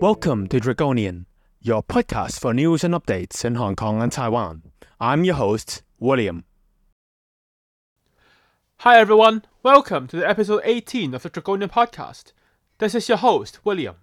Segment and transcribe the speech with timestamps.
[0.00, 1.26] Welcome to Dragonian,
[1.60, 4.62] your podcast for news and updates in Hong Kong and Taiwan.
[4.98, 6.46] I'm your host, William.
[8.78, 12.32] Hi everyone, welcome to the episode 18 of the Dragonian podcast.
[12.78, 13.96] This is your host, William.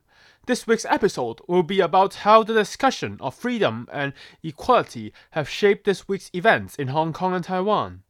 [0.45, 4.13] This week's episode will be about how the discussion of freedom and
[4.43, 8.04] equality have shaped this week's events in Hong Kong and Taiwan.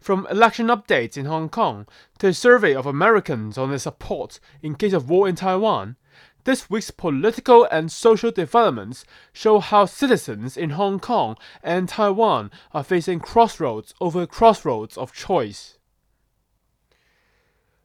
[0.00, 1.86] From election updates in Hong Kong
[2.18, 5.96] to a survey of Americans on their support in case of war in Taiwan,
[6.44, 12.84] this week's political and social developments show how citizens in Hong Kong and Taiwan are
[12.84, 15.76] facing crossroads over crossroads of choice.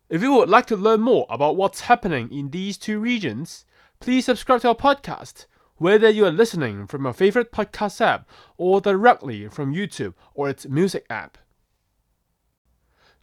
[0.07, 3.66] If you would like to learn more about what's happening in these two regions,
[3.99, 8.80] please subscribe to our podcast, whether you are listening from your favorite podcast app or
[8.80, 11.38] directly from YouTube or its music app.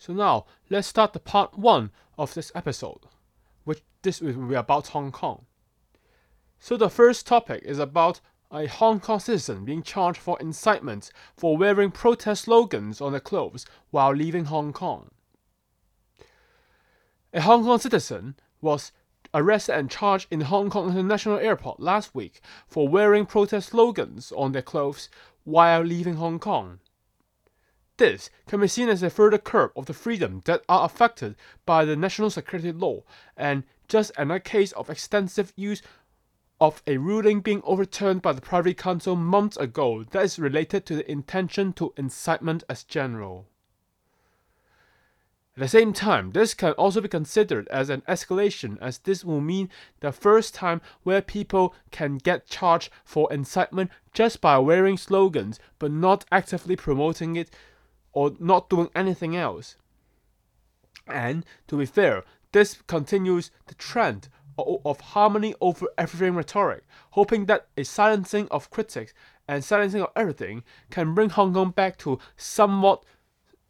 [0.00, 3.00] So now, let's start the part 1 of this episode
[3.64, 5.44] which this will be about Hong Kong.
[6.58, 8.20] So the first topic is about
[8.50, 13.66] a Hong Kong citizen being charged for incitement for wearing protest slogans on their clothes
[13.90, 15.10] while leaving Hong Kong.
[17.34, 18.92] A Hong Kong citizen was
[19.34, 24.52] arrested and charged in Hong Kong International Airport last week for wearing protest slogans on
[24.52, 25.10] their clothes
[25.44, 26.80] while leaving Hong Kong.
[28.00, 31.84] This can be seen as a further curb of the freedom that are affected by
[31.84, 33.02] the national security law,
[33.36, 35.82] and just another case of extensive use
[36.62, 40.96] of a ruling being overturned by the Privy Council months ago that is related to
[40.96, 43.48] the intention to incitement as general.
[45.54, 49.42] At the same time, this can also be considered as an escalation, as this will
[49.42, 55.60] mean the first time where people can get charged for incitement just by wearing slogans
[55.78, 57.50] but not actively promoting it
[58.12, 59.76] or not doing anything else.
[61.06, 64.28] And to be fair, this continues the trend
[64.58, 69.14] of harmony over everything rhetoric, hoping that a silencing of critics
[69.48, 73.04] and silencing of everything can bring Hong Kong back to somewhat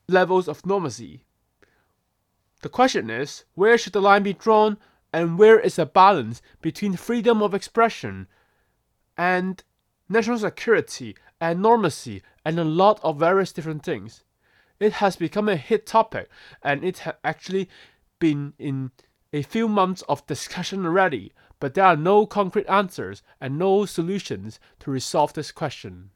[0.08, 1.24] levels of normalcy.
[2.62, 4.78] The question is, where should the line be drawn
[5.12, 8.26] and where is the balance between freedom of expression
[9.16, 9.62] and
[10.08, 14.24] national security and normalcy and a lot of various different things?
[14.80, 16.28] It has become a hit topic,
[16.62, 17.68] and it has actually
[18.18, 18.90] been in
[19.32, 24.58] a few months of discussion already, but there are no concrete answers and no solutions
[24.80, 26.10] to resolve this question.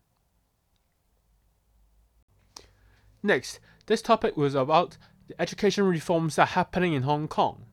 [3.22, 4.96] Next, this topic was about
[5.28, 7.66] the education reforms that are happening in Hong Kong.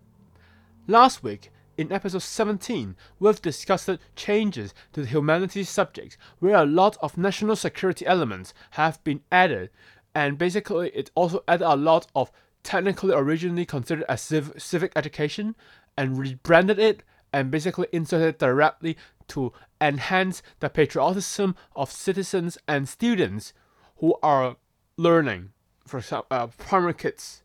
[0.87, 6.97] Last week, in episode 17, we've discussed changes to the humanities subjects where a lot
[7.01, 9.69] of national security elements have been added
[10.13, 12.31] and basically it also added a lot of
[12.63, 15.55] technically originally considered as civ- civic education
[15.97, 23.53] and rebranded it and basically inserted directly to enhance the patriotism of citizens and students
[23.97, 24.57] who are
[24.97, 25.51] learning,
[25.85, 27.43] for example, uh, primary kids.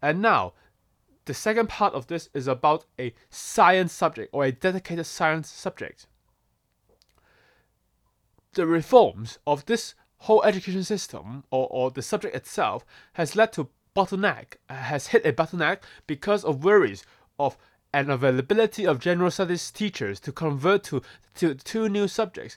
[0.00, 0.54] And now,
[1.24, 6.06] the second part of this is about a science subject or a dedicated science subject.
[8.54, 12.84] The reforms of this whole education system or, or the subject itself
[13.14, 17.04] has led to bottleneck has hit a bottleneck because of worries
[17.38, 17.56] of
[17.92, 21.02] an availability of general studies teachers to convert to,
[21.34, 22.56] to two new subjects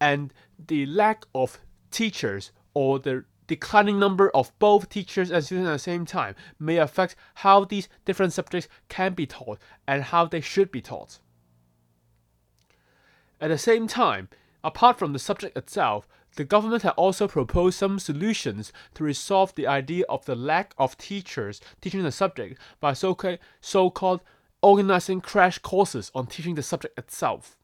[0.00, 0.32] and
[0.66, 1.58] the lack of
[1.90, 6.76] teachers or the declining number of both teachers and students at the same time may
[6.76, 11.18] affect how these different subjects can be taught and how they should be taught.
[13.40, 14.28] At the same time,
[14.64, 19.66] apart from the subject itself, the government had also proposed some solutions to resolve the
[19.66, 24.20] idea of the lack of teachers teaching the subject by so called
[24.62, 27.56] organizing crash courses on teaching the subject itself.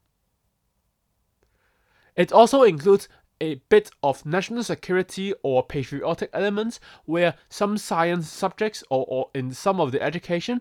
[2.16, 3.08] It also includes
[3.40, 9.52] a bit of national security or patriotic elements where some science subjects or, or in
[9.52, 10.60] some of the education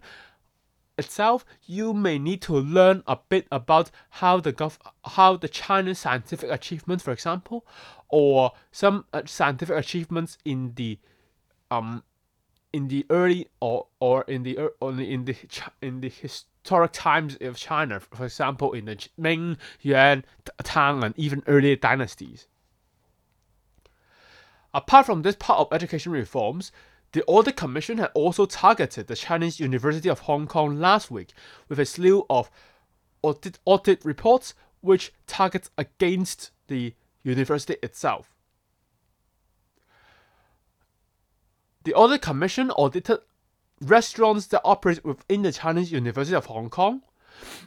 [0.97, 3.91] itself, you may need to learn a bit about
[4.21, 7.65] how the gov- how the Chinese scientific achievements, for example,
[8.11, 10.99] or some uh, scientific achievements in the
[11.69, 12.03] um
[12.73, 15.35] in the early or or in the or in the
[15.81, 20.23] in the historic times of China, for example, in the Ming, Yuan,
[20.63, 22.47] Tang, and even earlier dynasties.
[24.73, 26.71] Apart from this part of education reforms,
[27.11, 31.33] the Audit Commission had also targeted the Chinese University of Hong Kong last week
[31.67, 32.49] with a slew of
[33.21, 38.35] audit, audit reports which targets against the university itself.
[41.83, 43.19] the audit commission audited
[43.81, 47.01] restaurants that operate within the Chinese University of Hong Kong.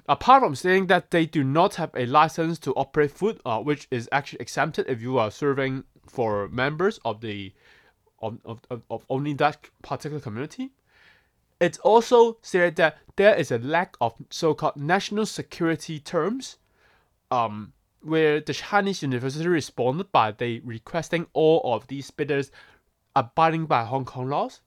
[0.08, 3.88] Apart from saying that they do not have a license to operate food, uh, which
[3.90, 7.52] is actually exempted if you are serving for members of the
[8.20, 8.60] of, of,
[8.90, 10.70] of, only that particular community,
[11.60, 16.56] it also said that there is a lack of so-called national security terms,
[17.30, 17.72] um,
[18.04, 22.50] where the Chinese university responded by they requesting all of these bidders
[23.16, 24.60] abiding by Hong Kong laws.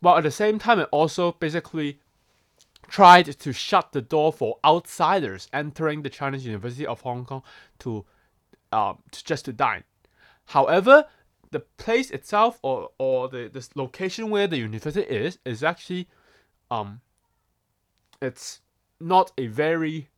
[0.00, 2.00] While at the same time, it also basically
[2.88, 7.42] tried to shut the door for outsiders entering the Chinese University of Hong Kong
[7.80, 8.04] to,
[8.72, 9.84] um, to just to dine.
[10.46, 11.06] However,
[11.50, 16.08] the place itself or, or the, the location where the university is is actually
[16.70, 17.00] um
[18.20, 18.60] it's
[19.00, 20.08] not a very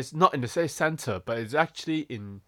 [0.00, 2.40] it's not in the city center but it's actually in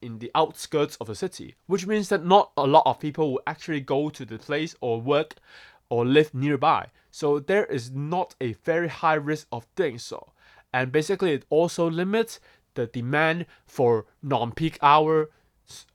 [0.00, 3.42] in the outskirts of the city which means that not a lot of people will
[3.46, 5.36] actually go to the place or work
[5.88, 10.32] or live nearby so there is not a very high risk of doing so
[10.72, 12.38] and basically it also limits
[12.74, 15.30] the demand for non-peak hour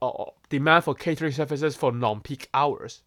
[0.01, 3.01] uh, demand for catering services for non-peak hours.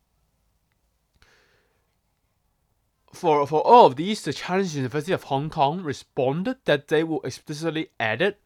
[3.16, 7.22] For, for all of these, the Chinese University of Hong Kong responded that they will
[7.22, 8.38] explicitly add it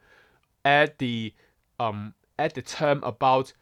[0.64, 1.34] at the
[1.80, 3.52] um at the term about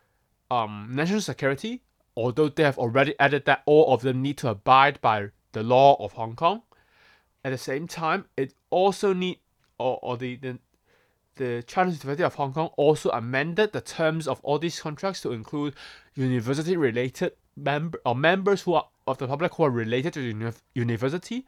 [0.51, 1.81] um national security,
[2.15, 5.97] although they have already added that all of them need to abide by the law
[5.99, 6.61] of Hong Kong.
[7.43, 9.39] At the same time, it also need
[9.79, 10.59] or, or the, the
[11.37, 15.33] the Chinese University of Hong Kong also amended the terms of all these contracts to
[15.33, 15.75] include
[16.17, 20.53] university-related member or members who are of the public who are related to the uni-
[20.75, 21.47] university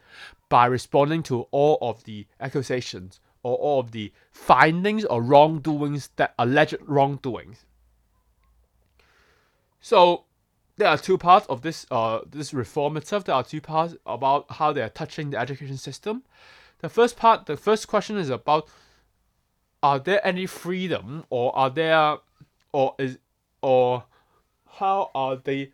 [0.48, 6.34] by responding to all of the accusations or all of the findings or wrongdoings that
[6.38, 7.64] alleged wrongdoings.
[9.80, 10.24] So
[10.76, 13.24] there are two parts of this uh this reform itself.
[13.24, 16.22] There are two parts about how they are touching the education system.
[16.78, 18.68] The first part, the first question is about
[19.82, 22.18] are there any freedom or are there
[22.72, 23.18] or is
[23.62, 24.04] or
[24.78, 25.72] how are they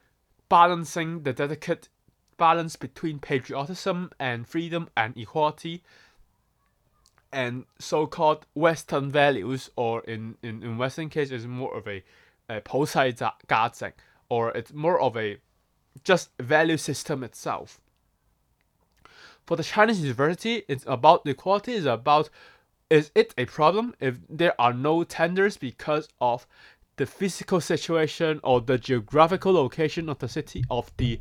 [0.49, 1.89] balancing the delicate
[2.37, 5.83] balance between patriotism and freedom and equality
[7.33, 12.03] and so-called Western values, or in, in, in Western case, it's more of a,
[12.49, 13.93] a Polizeigatzing,
[14.29, 15.37] or it's more of a
[16.05, 17.81] just value system itself.
[19.47, 22.31] For the Chinese university, it's about equality, it's about
[22.89, 26.47] is it a problem if there are no tenders because of
[26.97, 31.21] the physical situation or the geographical location of the city of the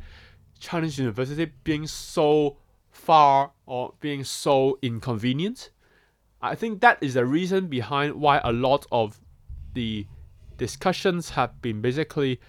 [0.59, 2.57] Chinese university being so
[2.89, 5.69] far or being so inconvenient?
[6.41, 9.19] I think that is the reason behind why a lot of
[9.73, 10.07] the
[10.57, 12.39] discussions have been basically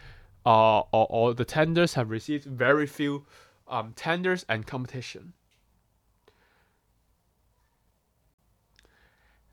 [0.45, 3.27] uh, or, or the tenders have received very few
[3.67, 5.33] um, tenders and competition.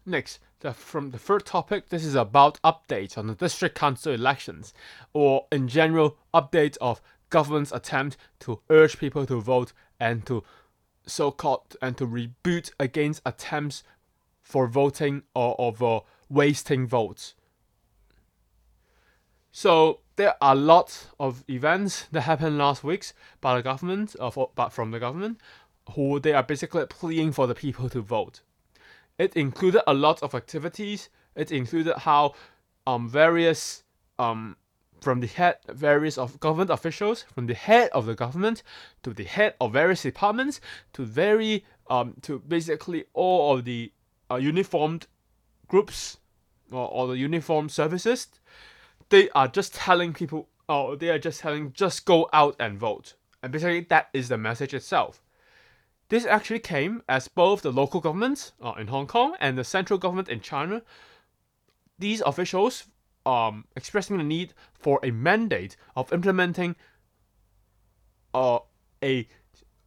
[0.06, 4.74] Next, the, from the third topic, this is about updates on the district council elections,
[5.14, 10.44] or in general, updates of government's attempt to urge people to vote and to
[11.06, 13.84] so-called and to reboot against attempts
[14.42, 17.36] for voting or, for wasting votes.
[19.52, 24.50] So there are lots of events that happened last weeks by the government, or for,
[24.56, 25.40] but from the government,
[25.92, 28.42] who they are basically pleading for the people to vote.
[29.18, 31.10] It included a lot of activities.
[31.36, 32.34] It included how
[32.88, 33.84] um, various
[34.20, 34.58] um,
[35.02, 38.64] from the head various of government officials, from the head of the government
[39.04, 40.62] to the head of various departments
[40.94, 43.92] to very um, to basically all of the
[44.32, 45.08] uh, uniformed
[45.68, 46.18] groups
[46.72, 48.28] or, or the uniformed services,
[49.10, 53.16] they are just telling people, oh, they are just telling, just go out and vote.
[53.42, 55.23] And basically, that is the message itself.
[56.14, 59.98] This actually came as both the local governments uh, in Hong Kong and the central
[59.98, 60.84] government in China,
[61.98, 62.84] these officials
[63.26, 66.76] um, expressing the need for a mandate of implementing
[68.32, 68.60] uh,
[69.04, 69.28] a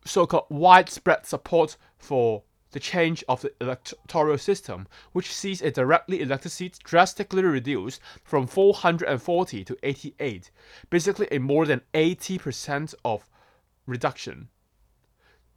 [0.04, 2.42] so-called widespread support for
[2.72, 8.48] the change of the electoral system, which sees a directly elected seat drastically reduced from
[8.48, 10.50] 440 to 88,
[10.90, 13.30] basically a more than 80% of
[13.86, 14.48] reduction.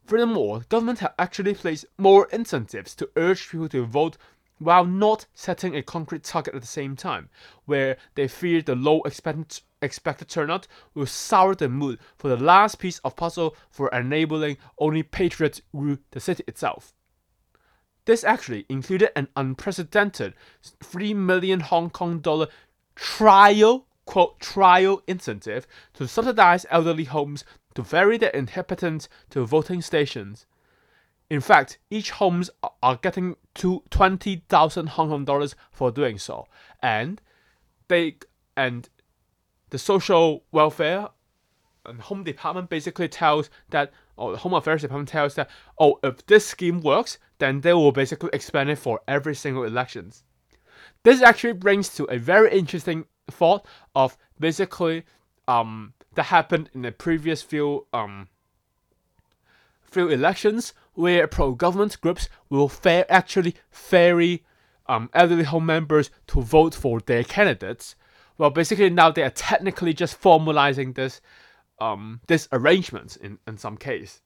[0.09, 4.17] Furthermore, government have actually placed more incentives to urge people to vote
[4.57, 7.29] while not setting a concrete target at the same time,
[7.65, 12.79] where they fear the low expect- expected turnout will sour the mood for the last
[12.79, 16.95] piece of puzzle for enabling only patriots rule the city itself.
[18.05, 20.33] This actually included an unprecedented
[20.81, 22.47] 3 million Hong Kong dollar
[22.95, 27.45] trial quote trial incentive to subsidize elderly homes
[27.79, 30.45] to ferry their inhabitants to voting stations.
[31.29, 32.49] In fact, each homes
[32.83, 36.47] are- getting to twenty thousand Hong Kong dollars for doing so,
[36.83, 37.21] and
[37.87, 38.17] they
[38.57, 38.89] and
[39.69, 41.07] the social welfare
[41.85, 46.25] and home department basically tells that or the home affairs department tells that oh if
[46.25, 50.23] this scheme works then they will basically expand it for every single elections
[51.03, 55.05] this actually brings to a very interesting thought of basically
[55.47, 58.27] um that happened in the previous few um
[59.81, 64.43] few elections where pro-government groups will fair actually ferry
[64.87, 67.95] um, elderly home members to vote for their candidates.
[68.37, 71.21] Well, basically now they are technically just formalizing this
[71.79, 74.21] um, this arrangement in, in some case.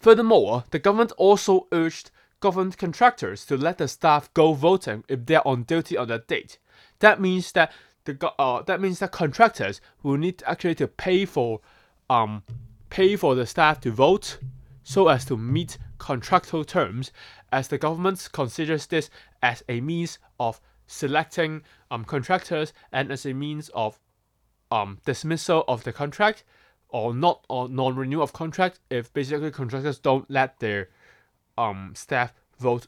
[0.00, 2.10] Furthermore, the government also urged
[2.40, 6.58] government contractors to let the staff go voting if they're on duty on that date.
[6.98, 7.72] That means that
[8.04, 11.60] the uh, that means that contractors will need actually to pay for
[12.10, 12.42] um
[12.90, 14.38] pay for the staff to vote
[14.82, 17.10] so as to meet contractual terms
[17.50, 19.08] as the government considers this
[19.42, 23.98] as a means of selecting um, contractors and as a means of
[24.70, 26.44] um, dismissal of the contract
[26.88, 30.88] or not or non-renew of contract if basically contractors don't let their
[31.56, 32.86] um, staff vote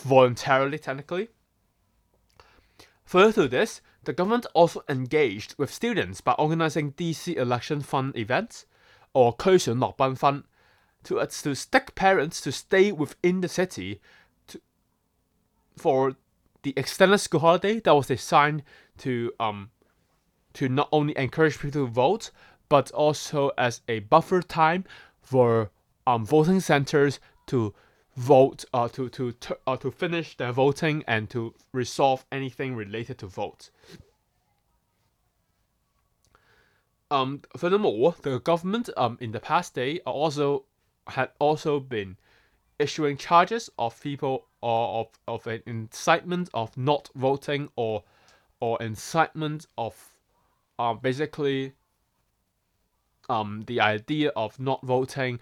[0.00, 1.28] voluntarily technically.
[3.04, 8.65] Further to this, the government also engaged with students by organizing DC election fund events
[9.13, 10.43] or 区选落宾 fund
[11.03, 14.01] to, uh, to stick parents to stay within the city
[14.47, 14.59] to,
[15.77, 16.15] for
[16.63, 18.63] the extended school holiday that was designed
[18.97, 19.69] to um
[20.53, 22.31] to not only encourage people to vote
[22.69, 24.83] but also as a buffer time
[25.21, 25.69] for
[26.07, 27.73] um voting centers to
[28.20, 29.34] vote uh, to to
[29.66, 33.70] uh, to finish their voting and to resolve anything related to vote.
[37.10, 40.64] Um, furthermore, the government um in the past day also
[41.06, 42.18] had also been
[42.78, 48.04] issuing charges of people or of, of an incitement of not voting or
[48.60, 49.94] or incitement of
[50.78, 51.72] um basically
[53.30, 55.40] um the idea of not voting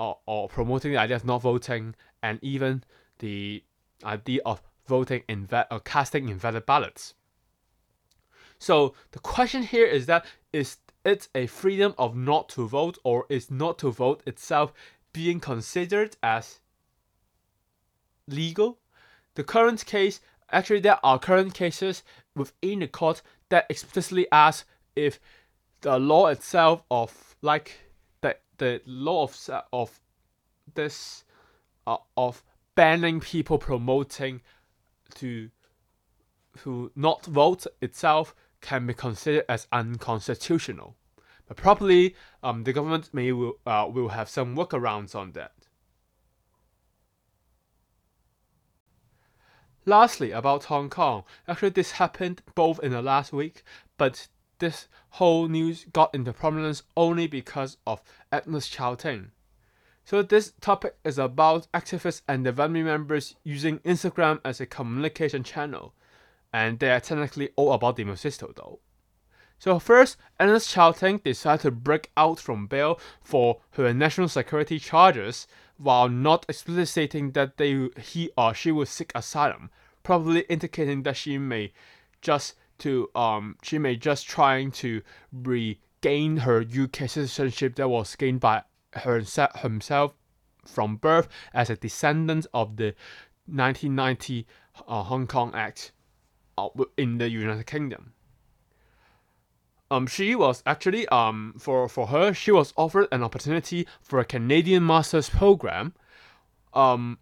[0.00, 2.82] or, or promoting the idea of not voting and even
[3.18, 3.62] the
[4.02, 7.14] idea of voting in va- or casting invalid ballots.
[8.58, 13.26] So the question here is that is it a freedom of not to vote or
[13.28, 14.72] is not to vote itself
[15.12, 16.60] being considered as
[18.26, 18.78] legal?
[19.34, 22.02] The current case actually there are current cases
[22.34, 24.66] within the court that explicitly ask
[24.96, 25.20] if
[25.82, 27.89] the law itself of like
[28.60, 30.00] the law of of
[30.74, 31.24] this
[31.86, 32.44] uh, of
[32.76, 34.42] banning people promoting
[35.16, 35.50] to
[36.62, 40.94] to not vote itself can be considered as unconstitutional.
[41.48, 45.52] But probably um, the government may will, uh, will have some workarounds on that.
[49.86, 51.24] Lastly, about Hong Kong.
[51.48, 53.64] Actually, this happened both in the last week,
[53.96, 54.28] but
[54.60, 59.32] this whole news got into prominence only because of Agnes Chow Ting.
[60.04, 65.42] So this topic is about activists and their family members using Instagram as a communication
[65.42, 65.94] channel,
[66.52, 68.80] and they are technically all about the Mephisto though.
[69.58, 74.78] So first, Agnes Chow Ting decided to break out from bail for her national security
[74.78, 79.70] charges while not explicitly stating that they he or she will seek asylum,
[80.02, 81.72] probably indicating that she may
[82.22, 88.40] just to um she may just trying to regain her UK citizenship that was gained
[88.40, 90.14] by herself himself
[90.66, 92.94] from birth as a descendant of the
[93.46, 94.46] 1990
[94.86, 95.92] uh, Hong Kong Act
[96.58, 98.12] uh, in the United Kingdom.
[99.90, 104.24] Um, she was actually um for for her she was offered an opportunity for a
[104.24, 105.94] Canadian master's program.
[106.72, 107.18] Um,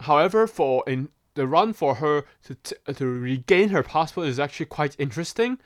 [0.00, 4.66] however, for in the run for her to t- to regain her passport is actually
[4.66, 5.58] quite interesting.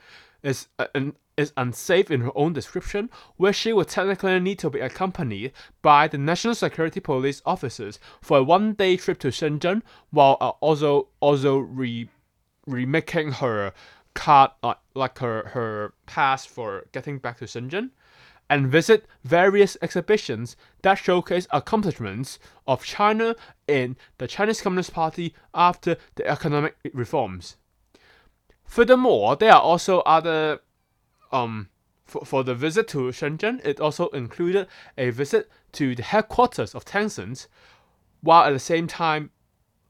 [0.43, 4.69] Is uh, an is unsafe in her own description, where she would technically need to
[4.69, 5.51] be accompanied
[5.81, 11.07] by the National Security Police officers for a one-day trip to Shenzhen, while uh, also
[11.19, 12.07] also re
[12.67, 13.73] remaking her
[14.13, 17.89] card, uh, like her her pass for getting back to Shenzhen,
[18.53, 23.35] and visit various exhibitions that showcase accomplishments of China
[23.67, 27.57] in the Chinese Communist Party after the economic reforms.
[28.63, 30.59] Furthermore, there are also other
[31.31, 31.69] um
[32.05, 34.67] for, for the visit to Shenzhen, it also included
[34.99, 37.47] a visit to the headquarters of Tencent,
[38.21, 39.31] while at the same time,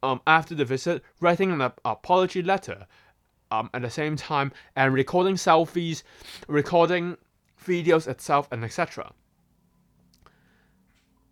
[0.01, 2.87] um, after the visit, writing an ap- apology letter
[3.51, 6.03] um, at the same time and recording selfies,
[6.47, 7.17] recording
[7.65, 9.13] videos itself, and etc.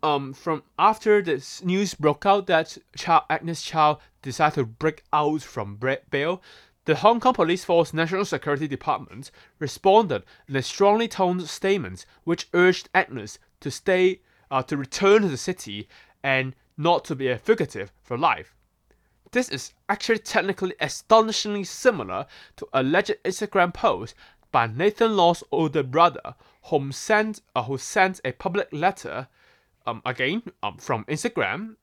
[0.02, 5.42] Um, from after this news broke out that Chow, Agnes Chow decided to break out
[5.42, 5.78] from
[6.10, 6.42] bail,
[6.84, 12.48] the Hong Kong Police Force National Security Department responded in a strongly toned statement which
[12.52, 15.88] urged Agnes to stay, uh, to return to the city
[16.24, 18.56] and not to be a fugitive for life.
[19.30, 24.16] This is actually technically astonishingly similar to alleged Instagram post
[24.52, 29.28] by Nathan Law's older brother, whom sent, uh, who sent a public letter,
[29.86, 31.76] um, again um, from Instagram,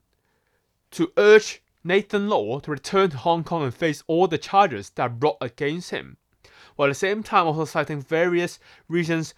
[0.92, 5.04] to urge Nathan Law to return to Hong Kong and face all the charges that
[5.04, 6.18] are brought against him,
[6.76, 9.34] while at the same time also citing various reasons,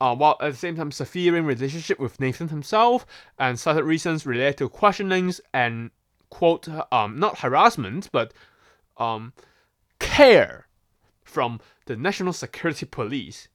[0.00, 3.06] uh, while at the same time severing relationship with Nathan himself,
[3.38, 5.90] and cited reasons related to questionings and
[6.28, 8.34] quote um not harassment but
[8.96, 9.32] um
[10.00, 10.66] care
[11.22, 13.48] from the National Security Police.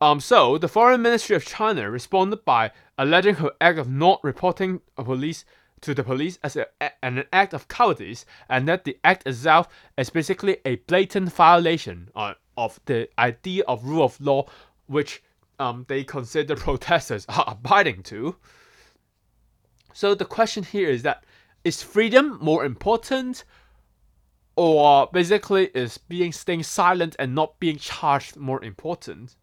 [0.00, 4.80] Um, so the Foreign Ministry of China responded by alleging her act of not reporting
[4.94, 5.44] police
[5.80, 6.66] to the police as a,
[7.02, 12.34] an act of cowardice, and that the act itself is basically a blatant violation uh,
[12.56, 14.46] of the idea of rule of law,
[14.86, 15.22] which
[15.58, 18.36] um, they consider protesters are abiding to.
[19.94, 21.24] So the question here is that
[21.64, 23.44] is freedom more important,
[24.56, 29.36] or basically is being staying silent and not being charged more important?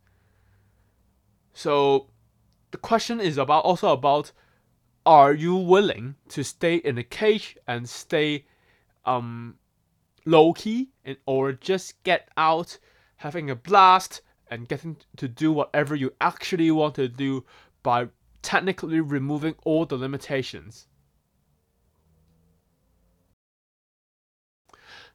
[1.53, 2.09] So
[2.71, 4.31] the question is about also about
[5.05, 8.45] are you willing to stay in a cage and stay
[9.05, 9.55] um
[10.25, 12.79] low key and or just get out
[13.17, 17.43] having a blast and getting to do whatever you actually want to do
[17.83, 18.07] by
[18.41, 20.87] technically removing all the limitations.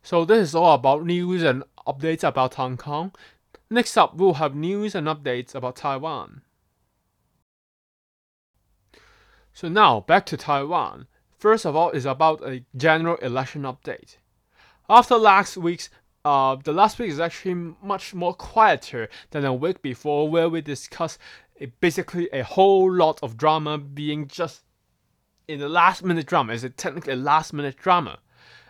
[0.02, 3.12] So this is all about news and updates about Hong Kong.
[3.70, 6.42] Next up, we'll have news and updates about Taiwan.
[9.52, 11.08] So now back to Taiwan.
[11.36, 14.16] First of all is about a general election update.
[14.88, 15.90] After last week's
[16.24, 20.60] uh, the last week is actually much more quieter than a week before, where we
[20.60, 21.18] discussed
[21.60, 24.62] a, basically a whole lot of drama being just
[25.46, 26.52] in the last minute drama.
[26.52, 28.18] Is it technically a last minute drama?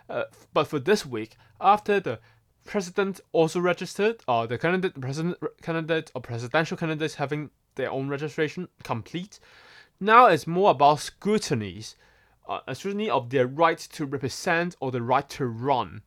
[0.09, 2.19] Uh, but for this week, after the
[2.65, 8.67] president also registered, or the candidate, president candidate or presidential candidates having their own registration
[8.83, 9.39] complete,
[9.99, 11.95] now it's more about scrutinies,
[12.47, 16.01] uh, a scrutiny of their right to represent or the right to run.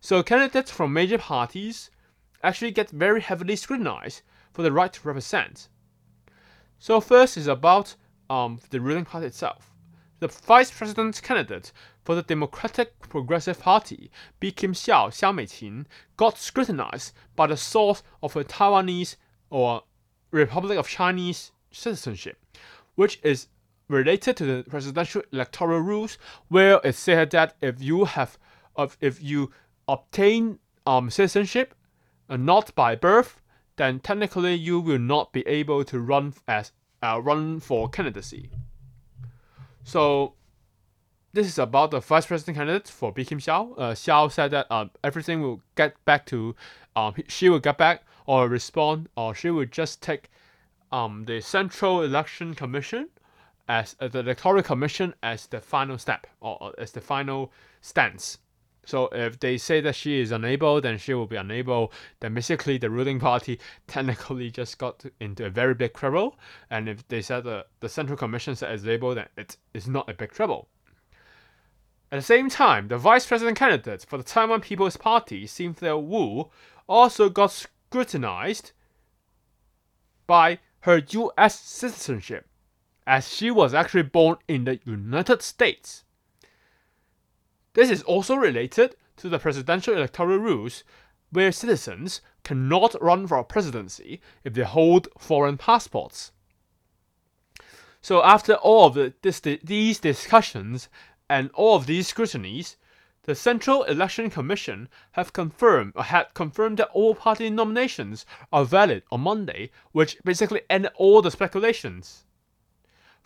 [0.00, 1.90] So candidates from major parties
[2.42, 5.68] actually get very heavily scrutinized for the right to represent.
[6.78, 7.94] So first is about
[8.28, 9.74] um, the ruling party itself.
[10.18, 11.72] The vice president candidate
[12.06, 15.84] for the Democratic Progressive Party, Bi Khim Hsiao Xiao Meiqin,
[16.16, 19.16] got scrutinized by the source of a Taiwanese
[19.50, 19.82] or
[20.30, 22.38] Republic of Chinese citizenship
[22.96, 23.46] which is
[23.88, 28.36] related to the presidential electoral rules, where it said that if you have,
[29.00, 29.52] if you
[29.86, 31.74] obtain um, citizenship,
[32.28, 33.40] uh, not by birth,
[33.76, 38.50] then technically you will not be able to run as uh, run for candidacy.
[39.84, 40.34] So
[41.36, 43.74] this is about the vice president candidate for Bi Khim Hsiao.
[43.76, 46.56] Uh, Xiao said that uh, everything will get back to,
[46.96, 50.30] um, she will get back or respond, or she will just take
[50.90, 53.10] um, the Central Election Commission
[53.68, 58.38] as uh, the Electoral Commission as the final step or, as the final stance.
[58.86, 61.92] So if they say that she is unable, then she will be unable.
[62.20, 66.38] Then basically the ruling party technically just got into a very big trouble.
[66.70, 70.08] And if they said the, the Central Commission said it's able, then it is not
[70.08, 70.68] a big trouble.
[72.16, 76.48] At the same time, the vice president candidate for the Taiwan People's Party, Cynthia Wu,
[76.88, 78.72] also got scrutinized
[80.26, 82.48] by her US citizenship,
[83.06, 86.04] as she was actually born in the United States.
[87.74, 90.84] This is also related to the presidential electoral rules,
[91.30, 96.32] where citizens cannot run for a presidency if they hold foreign passports.
[98.00, 100.88] So, after all of the, this, these discussions
[101.28, 102.76] and all of these scrutinies,
[103.24, 109.02] the Central Election Commission have confirmed or had confirmed that all party nominations are valid
[109.10, 112.26] on Monday, which basically ended all the speculations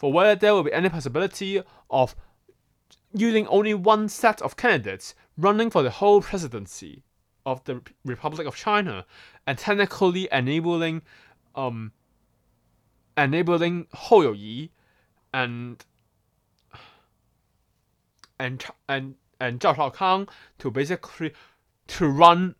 [0.00, 2.16] for whether there will be any possibility of
[3.12, 7.02] using only one set of candidates running for the whole presidency
[7.44, 9.04] of the Republic of China
[9.46, 11.02] and technically enabling
[11.54, 11.92] um
[13.18, 14.70] enabling Hou Youyi
[15.34, 15.84] and
[18.40, 21.32] and and and Zhao Shaokang to basically
[21.88, 22.56] to run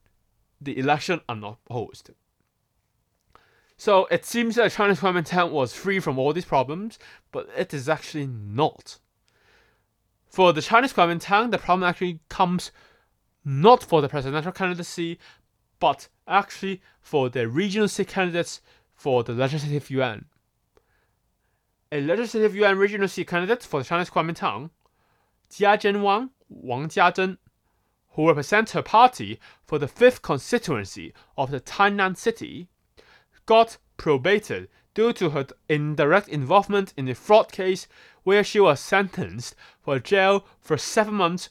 [0.61, 2.11] the election unopposed.
[3.77, 6.99] So it seems that Chinese Kuomintang was free from all these problems,
[7.33, 8.99] but it is actually not.
[10.29, 12.73] For the Chinese Kuomintang, the problem actually comes
[13.43, 15.19] not for the presidential candidacy,
[15.79, 18.61] but actually for the regional seat candidates
[18.95, 20.27] for the legislative yuan.
[21.91, 24.71] A legislative yuan regional seat candidate for the Chinese Kuomintang,
[25.51, 27.39] Jiazhen Wang, Wang Jiazhen,
[28.11, 32.69] who represents her party for the 5th constituency of the Tainan city,
[33.47, 37.87] got probated due to her indirect involvement in a fraud case
[38.23, 41.49] where she was sentenced for jail for seven months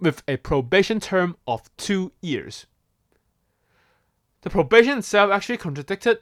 [0.00, 2.66] with a probation term of two years.
[4.42, 6.18] The probation itself actually contradicted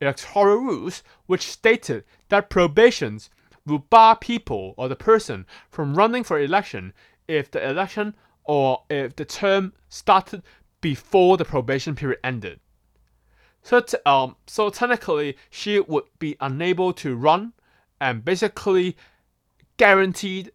[0.00, 3.30] electoral rules, which stated that probations
[3.68, 6.92] will bar people or the person from running for election
[7.26, 10.42] if the election or if the term started
[10.80, 12.60] before the probation period ended.
[13.62, 17.52] So, t- um, so technically, she would be unable to run,
[18.00, 18.96] and basically
[19.76, 20.52] guaranteed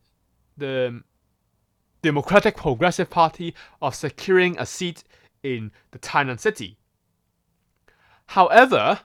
[0.57, 1.03] the
[2.01, 5.03] Democratic Progressive Party of securing a seat
[5.43, 6.77] in the Tainan city.
[8.27, 9.01] However,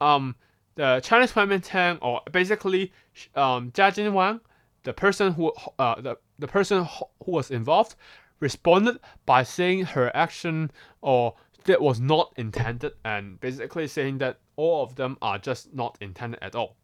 [0.00, 0.36] um,
[0.74, 2.92] the Chinese Kuomintang, or basically
[3.34, 4.40] um, Jia Jinwang,
[4.84, 6.84] the person who uh, the, the person
[7.24, 7.96] who was involved,
[8.40, 10.70] responded by saying her action
[11.02, 15.96] or that was not intended and basically saying that all of them are just not
[16.00, 16.76] intended at all.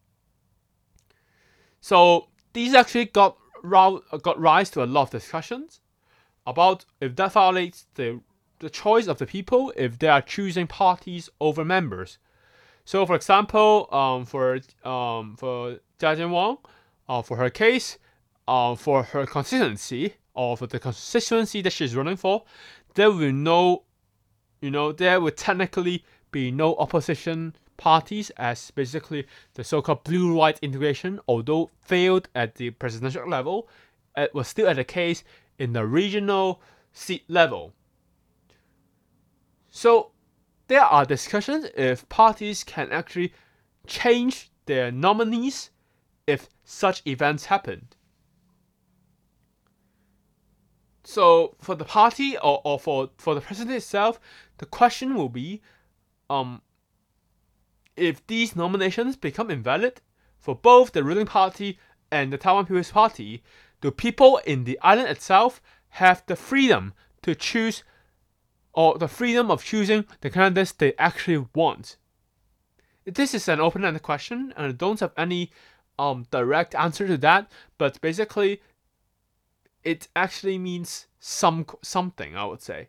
[1.81, 3.37] So these actually got
[3.69, 5.81] got rise to a lot of discussions
[6.45, 8.21] about if that violates the
[8.59, 12.17] the choice of the people if they are choosing parties over members.
[12.87, 16.57] So, for example, um, for um, for Jia Wang,
[17.09, 17.97] uh, for her case,
[18.47, 22.45] uh, for her constituency or for the constituency that she's running for,
[22.93, 23.83] there will no
[24.61, 31.19] you know, there will technically be no opposition parties as basically the so-called blue-white integration,
[31.27, 33.67] although failed at the presidential level,
[34.15, 35.25] it was still at the case
[35.59, 36.61] in the regional
[36.93, 37.73] seat level.
[39.69, 40.11] So
[40.67, 43.33] there are discussions if parties can actually
[43.85, 45.71] change their nominees
[46.25, 47.95] if such events happened.
[51.03, 54.19] So for the party or, or for, for the president itself,
[54.57, 55.61] the question will be
[56.29, 56.61] um,
[57.95, 60.01] if these nominations become invalid
[60.37, 61.79] for both the ruling party
[62.11, 63.41] and the Taiwan People's Party,
[63.79, 67.83] do people in the island itself have the freedom to choose
[68.77, 71.97] or the freedom of choosing the candidates they actually want?
[73.03, 75.51] This is an open-ended question, and I don't have any
[75.99, 77.51] um, direct answer to that.
[77.77, 78.61] But basically,
[79.83, 82.37] it actually means some something.
[82.37, 82.87] I would say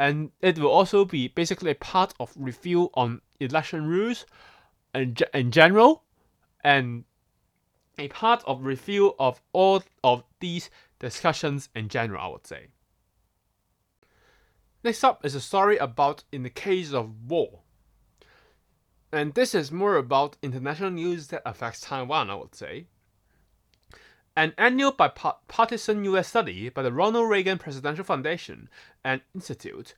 [0.00, 4.24] and it will also be basically a part of review on election rules
[4.94, 6.04] in, in general
[6.64, 7.04] and
[7.98, 12.68] a part of review of all of these discussions in general, I would say.
[14.82, 17.60] Next up is a story about in the case of war.
[19.12, 22.86] And this is more about international news that affects Taiwan, I would say.
[24.34, 26.28] An annual bipartisan U.S.
[26.28, 28.70] study by the Ronald Reagan Presidential Foundation
[29.04, 29.94] and Institute,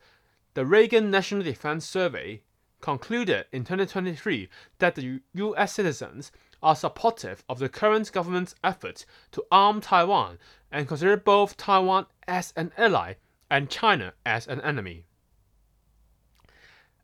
[0.54, 2.42] the Reagan National Defense Survey,
[2.80, 5.74] concluded in 2023 that the U.S.
[5.74, 10.38] citizens are supportive of the current government's efforts to arm Taiwan
[10.72, 13.14] and consider both Taiwan as an ally
[13.52, 15.04] and China as an enemy.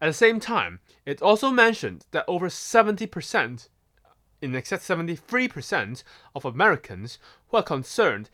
[0.01, 3.69] At the same time, it also mentioned that over 70%
[4.41, 6.03] in excess 73%
[6.35, 8.31] of Americans who are concerned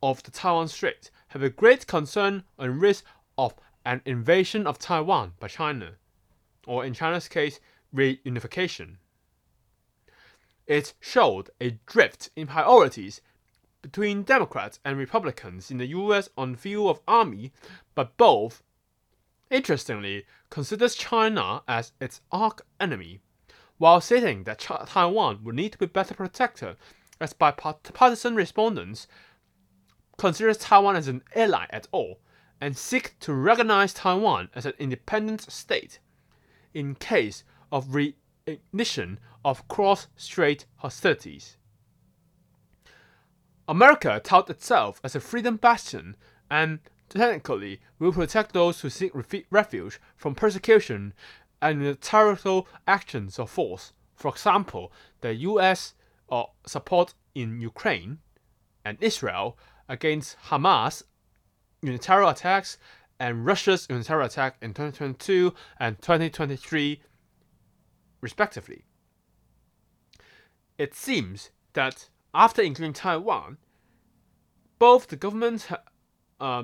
[0.00, 3.04] of the Taiwan Strait have a great concern and risk
[3.36, 5.94] of an invasion of Taiwan by China,
[6.64, 7.58] or in China's case,
[7.92, 8.98] reunification.
[10.68, 13.20] It showed a drift in priorities
[13.90, 17.52] between Democrats and Republicans in the US on view of army,
[17.94, 18.62] but both,
[19.50, 23.20] interestingly, considers China as its arch enemy
[23.78, 26.76] while stating that Taiwan would need to be better protected
[27.20, 29.06] as bipartisan respondents
[30.18, 32.18] consider Taiwan as an ally at all
[32.60, 36.00] and seek to recognize Taiwan as an independent state
[36.74, 41.56] in case of reignition of cross-strait hostilities.
[43.68, 46.16] America touts itself as a freedom bastion
[46.50, 46.78] and
[47.10, 49.12] technically will protect those who seek
[49.50, 51.12] refuge from persecution
[51.60, 53.92] and territorial actions of force.
[54.14, 55.94] For example, the U.S.
[56.30, 58.18] Uh, support in Ukraine
[58.84, 61.02] and Israel against Hamas,
[61.82, 62.78] unilateral attacks,
[63.20, 67.02] and Russia's terror attack in 2022 and 2023,
[68.20, 68.84] respectively.
[70.78, 73.58] It seems that after including Taiwan,
[74.78, 75.68] both the government,
[76.38, 76.62] uh,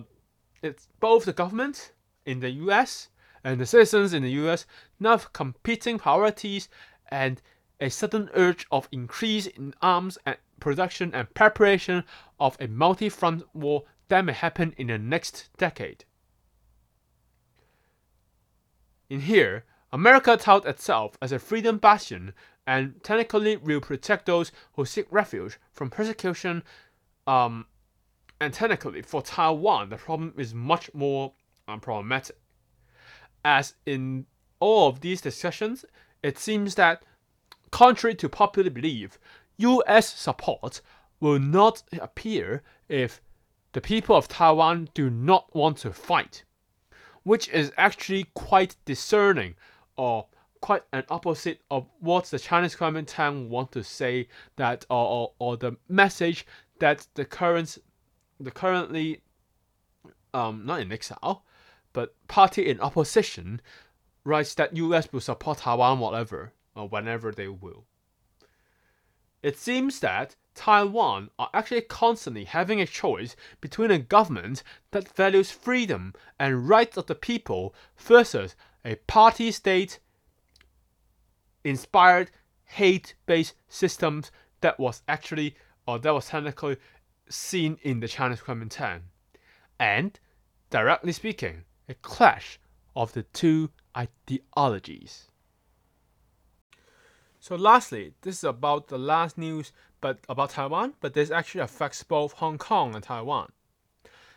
[0.62, 1.90] it's both the government
[2.24, 3.08] in the U.S.
[3.42, 4.66] and the citizens in the U.S.
[5.00, 6.68] now have competing priorities
[7.08, 7.42] and
[7.80, 12.04] a sudden urge of increase in arms and production and preparation
[12.38, 16.04] of a multi-front war that may happen in the next decade.
[19.10, 22.32] In here, America touts itself as a freedom bastion
[22.66, 26.62] and technically will protect those who seek refuge from persecution.
[27.26, 27.66] Um,
[28.40, 31.32] and technically, for Taiwan, the problem is much more
[31.68, 32.36] um, problematic.
[33.44, 34.26] As in
[34.60, 35.84] all of these discussions,
[36.22, 37.02] it seems that,
[37.70, 39.18] contrary to popular belief,
[39.58, 40.12] U.S.
[40.12, 40.80] support
[41.20, 43.20] will not appear if
[43.72, 46.44] the people of Taiwan do not want to fight,
[47.24, 49.54] which is actually quite discerning
[49.96, 50.26] or
[50.64, 55.56] quite an opposite of what the Chinese Kuomintang want to say that or, or, or
[55.58, 56.46] the message
[56.78, 57.76] that the current
[58.40, 59.20] the currently
[60.32, 61.44] um not in exile
[61.92, 63.60] but party in opposition
[64.24, 67.84] writes that US will support Taiwan whatever or whenever they will.
[69.42, 75.50] It seems that Taiwan are actually constantly having a choice between a government that values
[75.50, 79.98] freedom and rights of the people versus a party state
[81.64, 82.30] inspired
[82.64, 86.76] hate-based systems that was actually or that was technically
[87.28, 89.00] seen in the Chinese Kuomintang,
[89.78, 90.18] and
[90.70, 92.58] directly speaking, a clash
[92.96, 95.30] of the two ideologies.
[97.40, 102.02] So lastly, this is about the last news but about Taiwan, but this actually affects
[102.02, 103.52] both Hong Kong and Taiwan.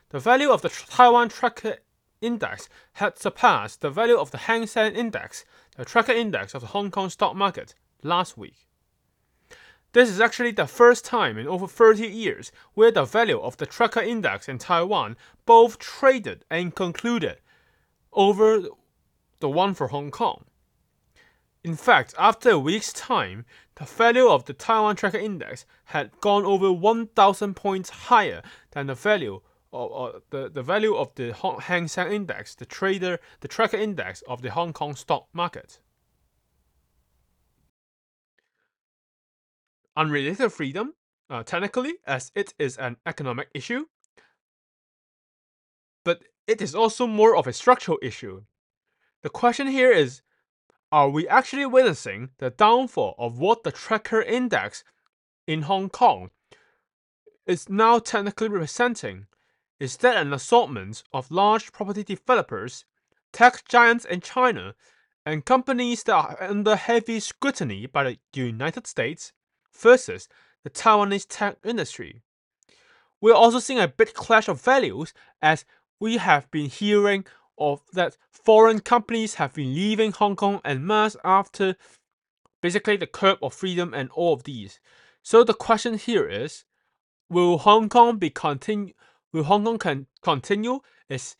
[0.09, 1.77] The value of the Taiwan Tracker
[2.21, 5.45] Index had surpassed the value of the Hang Seng Index
[5.77, 8.67] the tracker index of the Hong Kong stock market last week.
[9.93, 13.65] This is actually the first time in over 30 years where the value of the
[13.65, 17.37] tracker index in Taiwan both traded and concluded
[18.11, 18.63] over
[19.39, 20.45] the one for Hong Kong.
[21.63, 26.43] In fact, after a week's time, the value of the Taiwan tracker index had gone
[26.43, 29.41] over 1,000 points higher than the value
[29.77, 34.23] or, or the, the value of the Hang Seng Index, the trader, the tracker index
[34.27, 35.79] of the Hong Kong stock market.
[39.95, 40.93] Unrelated freedom,
[41.29, 43.85] uh, technically, as it is an economic issue,
[46.03, 48.43] but it is also more of a structural issue.
[49.21, 50.21] The question here is
[50.91, 54.83] are we actually witnessing the downfall of what the tracker index
[55.45, 56.29] in Hong Kong
[57.45, 59.26] is now technically representing?
[59.79, 62.85] Is that an assortment of large property developers,
[63.31, 64.75] tech giants in China,
[65.25, 69.33] and companies that are under heavy scrutiny by the United States
[69.77, 70.27] versus
[70.63, 72.21] the Taiwanese tech industry.
[73.21, 75.65] We're also seeing a big clash of values as
[75.99, 77.25] we have been hearing
[77.57, 81.75] of that foreign companies have been leaving Hong Kong and masse after
[82.61, 84.79] basically the curb of freedom and all of these.
[85.23, 86.63] So the question here is,
[87.29, 88.93] will Hong Kong be continue
[89.33, 91.35] Will Hong Kong can continue its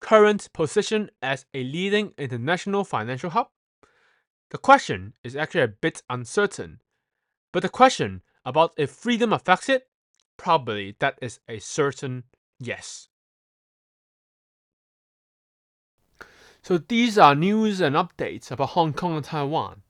[0.00, 3.48] current position as a leading international financial hub?
[4.50, 6.80] The question is actually a bit uncertain,
[7.52, 9.88] but the question about if freedom affects it,
[10.36, 12.24] probably that is a certain
[12.58, 13.08] yes.
[16.62, 19.82] So these are news and updates about Hong Kong and Taiwan.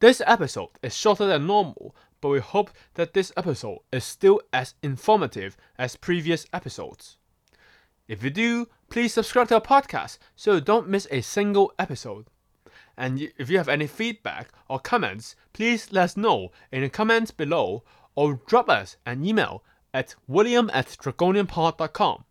[0.00, 4.74] This episode is shorter than normal but we hope that this episode is still as
[4.82, 7.18] informative as previous episodes.
[8.08, 12.26] If you do, please subscribe to our podcast so you don't miss a single episode.
[12.96, 17.30] And if you have any feedback or comments, please let us know in the comments
[17.30, 19.62] below or drop us an email
[19.94, 22.24] at william at dragonianpod.com.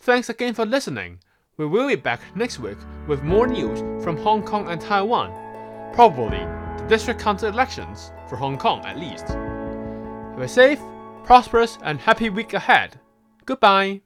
[0.00, 1.20] Thanks again for listening.
[1.56, 6.61] We will be back next week with more news from Hong Kong and Taiwan, probably
[6.88, 9.28] district council elections, for Hong Kong at least.
[9.28, 10.80] Have a safe,
[11.24, 13.00] prosperous, and happy week ahead.
[13.44, 14.02] Goodbye.